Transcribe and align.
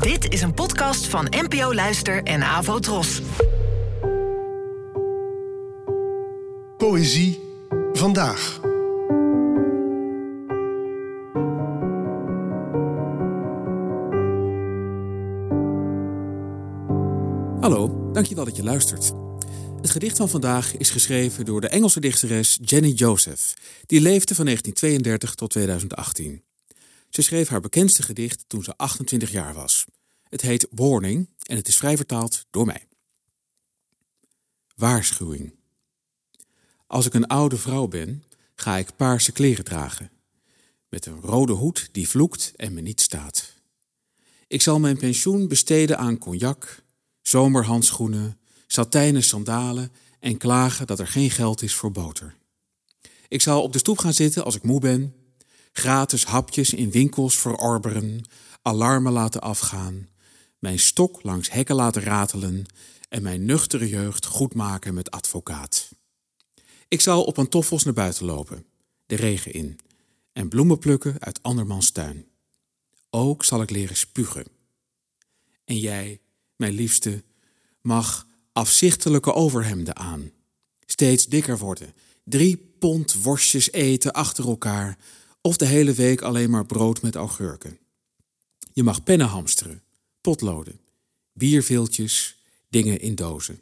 Dit 0.00 0.32
is 0.32 0.42
een 0.42 0.54
podcast 0.54 1.06
van 1.06 1.26
NPO 1.30 1.74
Luister 1.74 2.22
en 2.22 2.42
Avo 2.42 2.78
Tros. 2.78 3.22
Poëzie 6.76 7.40
vandaag. 7.92 8.60
Hallo, 17.60 18.10
dankjewel 18.12 18.44
dat 18.44 18.56
je 18.56 18.62
luistert. 18.64 19.12
Het 19.80 19.90
gedicht 19.90 20.16
van 20.16 20.28
vandaag 20.28 20.76
is 20.76 20.90
geschreven 20.90 21.44
door 21.44 21.60
de 21.60 21.68
Engelse 21.68 22.00
dichteres 22.00 22.58
Jenny 22.64 22.90
Joseph, 22.90 23.54
die 23.86 24.00
leefde 24.00 24.34
van 24.34 24.44
1932 24.44 25.34
tot 25.34 25.50
2018. 25.50 26.42
Ze 27.12 27.22
schreef 27.22 27.48
haar 27.48 27.60
bekendste 27.60 28.02
gedicht 28.02 28.44
toen 28.46 28.62
ze 28.62 28.76
28 28.76 29.30
jaar 29.30 29.54
was. 29.54 29.84
Het 30.28 30.40
heet 30.40 30.66
Warning 30.70 31.28
en 31.42 31.56
het 31.56 31.68
is 31.68 31.76
vrij 31.76 31.96
vertaald 31.96 32.46
door 32.50 32.66
mij. 32.66 32.88
Waarschuwing. 34.74 35.54
Als 36.86 37.06
ik 37.06 37.14
een 37.14 37.26
oude 37.26 37.56
vrouw 37.56 37.88
ben, 37.88 38.24
ga 38.54 38.76
ik 38.76 38.96
paarse 38.96 39.32
kleren 39.32 39.64
dragen, 39.64 40.10
met 40.88 41.06
een 41.06 41.20
rode 41.20 41.52
hoed 41.52 41.88
die 41.92 42.08
vloekt 42.08 42.52
en 42.56 42.74
me 42.74 42.80
niet 42.80 43.00
staat. 43.00 43.52
Ik 44.46 44.62
zal 44.62 44.80
mijn 44.80 44.96
pensioen 44.96 45.48
besteden 45.48 45.98
aan 45.98 46.18
cognac, 46.18 46.82
zomerhandschoenen, 47.22 48.38
satijnen 48.66 49.22
sandalen 49.22 49.92
en 50.20 50.36
klagen 50.36 50.86
dat 50.86 50.98
er 50.98 51.06
geen 51.06 51.30
geld 51.30 51.62
is 51.62 51.74
voor 51.74 51.92
boter. 51.92 52.36
Ik 53.28 53.42
zal 53.42 53.62
op 53.62 53.72
de 53.72 53.78
stoep 53.78 53.98
gaan 53.98 54.14
zitten 54.14 54.44
als 54.44 54.56
ik 54.56 54.62
moe 54.62 54.80
ben, 54.80 55.21
gratis 55.72 56.24
hapjes 56.24 56.74
in 56.74 56.90
winkels 56.90 57.38
verorberen, 57.38 58.24
alarmen 58.62 59.12
laten 59.12 59.40
afgaan, 59.40 60.08
mijn 60.58 60.78
stok 60.78 61.22
langs 61.22 61.50
hekken 61.50 61.74
laten 61.74 62.02
ratelen 62.02 62.66
en 63.08 63.22
mijn 63.22 63.44
nuchtere 63.44 63.88
jeugd 63.88 64.26
goedmaken 64.26 64.94
met 64.94 65.10
advocaat. 65.10 65.90
Ik 66.88 67.00
zal 67.00 67.24
op 67.24 67.34
pantoffels 67.34 67.84
naar 67.84 67.94
buiten 67.94 68.24
lopen, 68.24 68.66
de 69.06 69.16
regen 69.16 69.52
in, 69.52 69.78
en 70.32 70.48
bloemen 70.48 70.78
plukken 70.78 71.16
uit 71.18 71.42
andermans 71.42 71.90
tuin. 71.90 72.26
Ook 73.10 73.44
zal 73.44 73.62
ik 73.62 73.70
leren 73.70 73.96
spugen. 73.96 74.46
En 75.64 75.78
jij, 75.78 76.20
mijn 76.56 76.72
liefste, 76.72 77.22
mag 77.80 78.26
afzichtelijke 78.52 79.32
overhemden 79.32 79.96
aan. 79.96 80.30
Steeds 80.86 81.26
dikker 81.26 81.58
worden, 81.58 81.94
drie 82.24 82.56
pond 82.78 83.22
worstjes 83.22 83.72
eten 83.72 84.12
achter 84.12 84.46
elkaar 84.46 84.98
of 85.42 85.56
de 85.56 85.66
hele 85.66 85.92
week 85.92 86.20
alleen 86.20 86.50
maar 86.50 86.66
brood 86.66 87.02
met 87.02 87.14
augurken. 87.14 87.78
Je 88.72 88.82
mag 88.82 89.02
pennen 89.02 89.26
hamsteren, 89.26 89.82
potloden, 90.20 90.80
bierveeltjes, 91.32 92.42
dingen 92.68 93.00
in 93.00 93.14
dozen. 93.14 93.60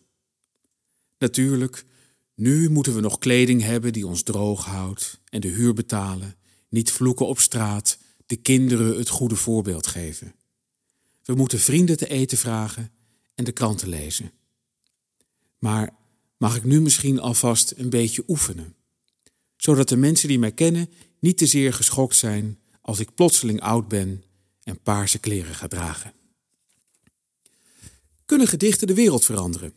Natuurlijk, 1.19 1.85
nu 2.35 2.71
moeten 2.71 2.95
we 2.95 3.01
nog 3.01 3.19
kleding 3.19 3.63
hebben 3.63 3.93
die 3.93 4.07
ons 4.07 4.23
droog 4.23 4.65
houdt 4.65 5.21
en 5.29 5.41
de 5.41 5.49
huur 5.49 5.75
betalen, 5.75 6.37
niet 6.69 6.93
vloeken 6.93 7.27
op 7.27 7.39
straat, 7.39 7.99
de 8.27 8.37
kinderen 8.37 8.99
het 8.99 9.09
goede 9.09 9.37
voorbeeld 9.37 9.87
geven. 9.87 10.35
We 11.23 11.35
moeten 11.35 11.59
vrienden 11.59 11.97
te 11.97 12.09
eten 12.09 12.39
vragen 12.39 12.93
en 13.35 13.45
de 13.45 13.53
kranten 13.53 13.89
lezen. 13.89 14.33
Maar 15.59 15.95
mag 16.37 16.57
ik 16.57 16.65
nu 16.65 16.81
misschien 16.81 17.21
alvast 17.21 17.73
een 17.77 17.91
beetje 17.91 18.25
oefenen, 18.29 18.75
zodat 19.57 19.89
de 19.89 19.97
mensen 19.97 20.29
die 20.29 20.39
mij 20.39 20.53
kennen 20.53 20.91
niet 21.21 21.39
te 21.39 21.47
zeer 21.47 21.73
geschokt 21.73 22.17
zijn 22.17 22.59
als 22.81 22.99
ik 22.99 23.15
plotseling 23.15 23.61
oud 23.61 23.89
ben 23.89 24.25
en 24.63 24.81
paarse 24.81 25.19
kleren 25.19 25.55
ga 25.55 25.69
dragen. 25.69 26.13
Kunnen 28.27 28.47
gedichten 28.47 28.87
de 28.87 28.95
wereld 28.95 29.25
veranderen? 29.25 29.75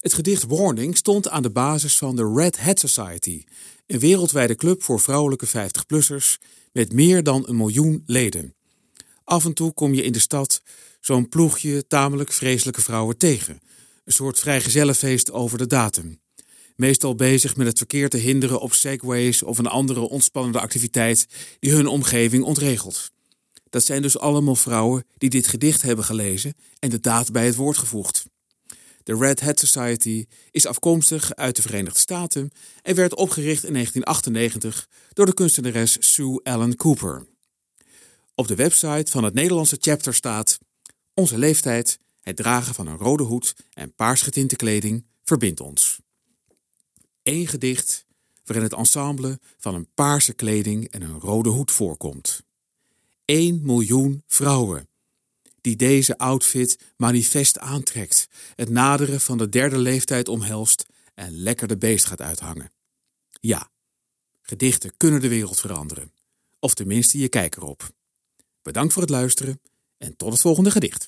Het 0.00 0.14
gedicht 0.14 0.42
Warning 0.42 0.96
stond 0.96 1.28
aan 1.28 1.42
de 1.42 1.50
basis 1.50 1.98
van 1.98 2.16
de 2.16 2.32
Red 2.34 2.58
Hat 2.58 2.78
Society, 2.78 3.44
een 3.86 3.98
wereldwijde 3.98 4.54
club 4.54 4.82
voor 4.82 5.00
vrouwelijke 5.00 5.48
50-plussers 5.48 6.42
met 6.72 6.92
meer 6.92 7.22
dan 7.22 7.48
een 7.48 7.56
miljoen 7.56 8.02
leden. 8.06 8.54
Af 9.24 9.44
en 9.44 9.54
toe 9.54 9.72
kom 9.72 9.94
je 9.94 10.02
in 10.02 10.12
de 10.12 10.18
stad 10.18 10.62
zo'n 11.00 11.28
ploegje 11.28 11.86
tamelijk 11.86 12.32
vreselijke 12.32 12.80
vrouwen 12.80 13.16
tegen. 13.16 13.60
Een 14.04 14.12
soort 14.12 14.38
vrijgezellenfeest 14.38 15.32
over 15.32 15.58
de 15.58 15.66
datum. 15.66 16.20
Meestal 16.76 17.14
bezig 17.14 17.56
met 17.56 17.66
het 17.66 17.78
verkeer 17.78 18.08
te 18.08 18.16
hinderen 18.16 18.60
op 18.60 18.72
segways 18.72 19.42
of 19.42 19.58
een 19.58 19.66
andere 19.66 20.00
ontspannende 20.00 20.60
activiteit 20.60 21.26
die 21.58 21.72
hun 21.72 21.86
omgeving 21.86 22.44
ontregelt. 22.44 23.10
Dat 23.70 23.84
zijn 23.84 24.02
dus 24.02 24.18
allemaal 24.18 24.56
vrouwen 24.56 25.04
die 25.18 25.30
dit 25.30 25.46
gedicht 25.46 25.82
hebben 25.82 26.04
gelezen 26.04 26.54
en 26.78 26.90
de 26.90 27.00
daad 27.00 27.32
bij 27.32 27.46
het 27.46 27.54
woord 27.54 27.78
gevoegd. 27.78 28.24
De 29.02 29.16
Red 29.16 29.40
Hat 29.40 29.58
Society 29.58 30.26
is 30.50 30.66
afkomstig 30.66 31.34
uit 31.34 31.56
de 31.56 31.62
Verenigde 31.62 31.98
Staten 31.98 32.50
en 32.82 32.94
werd 32.94 33.14
opgericht 33.14 33.64
in 33.64 33.72
1998 33.72 34.88
door 35.12 35.26
de 35.26 35.34
kunstenares 35.34 35.96
Sue 36.00 36.40
Ellen 36.42 36.76
Cooper. 36.76 37.26
Op 38.34 38.46
de 38.46 38.54
website 38.54 39.10
van 39.10 39.24
het 39.24 39.34
Nederlandse 39.34 39.76
chapter 39.80 40.14
staat: 40.14 40.58
Onze 41.14 41.38
leeftijd, 41.38 41.98
het 42.20 42.36
dragen 42.36 42.74
van 42.74 42.86
een 42.86 42.96
rode 42.96 43.22
hoed 43.22 43.54
en 43.72 43.94
paarsgetinte 43.94 44.56
kleding 44.56 45.06
verbindt 45.22 45.60
ons. 45.60 46.02
Eén 47.24 47.46
gedicht 47.46 48.06
waarin 48.44 48.64
het 48.64 48.74
ensemble 48.74 49.40
van 49.58 49.74
een 49.74 49.88
paarse 49.94 50.32
kleding 50.32 50.90
en 50.90 51.02
een 51.02 51.20
rode 51.20 51.48
hoed 51.48 51.70
voorkomt. 51.70 52.42
1 53.24 53.60
miljoen 53.62 54.22
vrouwen 54.26 54.88
die 55.60 55.76
deze 55.76 56.18
outfit 56.18 56.78
manifest 56.96 57.58
aantrekt, 57.58 58.28
het 58.54 58.68
naderen 58.68 59.20
van 59.20 59.38
de 59.38 59.48
derde 59.48 59.78
leeftijd 59.78 60.28
omhelst 60.28 60.86
en 61.14 61.32
lekker 61.32 61.68
de 61.68 61.76
beest 61.76 62.04
gaat 62.04 62.20
uithangen. 62.20 62.72
Ja, 63.40 63.70
gedichten 64.42 64.96
kunnen 64.96 65.20
de 65.20 65.28
wereld 65.28 65.60
veranderen, 65.60 66.12
of 66.58 66.74
tenminste 66.74 67.18
je 67.18 67.28
kijker 67.28 67.62
op. 67.62 67.90
Bedankt 68.62 68.92
voor 68.92 69.02
het 69.02 69.10
luisteren 69.10 69.60
en 69.98 70.16
tot 70.16 70.32
het 70.32 70.40
volgende 70.40 70.70
gedicht. 70.70 71.06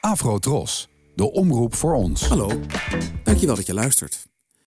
Afro 0.00 0.38
Tros, 0.38 0.88
de 1.14 1.30
omroep 1.30 1.74
voor 1.74 1.94
ons. 1.94 2.26
Hallo, 2.26 2.60
dankjewel 3.22 3.56
dat 3.56 3.66
je 3.66 3.74
luistert. 3.74 4.26